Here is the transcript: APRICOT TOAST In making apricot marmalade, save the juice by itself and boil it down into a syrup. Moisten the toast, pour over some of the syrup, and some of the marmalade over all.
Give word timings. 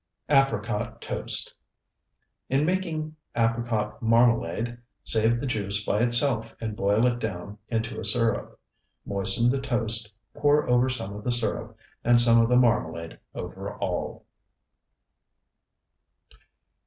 APRICOT 0.29 0.99
TOAST 0.99 1.53
In 2.49 2.65
making 2.65 3.15
apricot 3.35 4.01
marmalade, 4.01 4.79
save 5.03 5.39
the 5.39 5.45
juice 5.45 5.85
by 5.85 6.01
itself 6.01 6.55
and 6.59 6.75
boil 6.75 7.05
it 7.05 7.19
down 7.19 7.59
into 7.67 7.99
a 7.99 8.03
syrup. 8.03 8.59
Moisten 9.05 9.51
the 9.51 9.61
toast, 9.61 10.11
pour 10.33 10.67
over 10.67 10.89
some 10.89 11.13
of 11.15 11.23
the 11.23 11.31
syrup, 11.31 11.77
and 12.03 12.19
some 12.19 12.41
of 12.41 12.49
the 12.49 12.55
marmalade 12.57 13.19
over 13.35 13.75
all. 13.75 14.25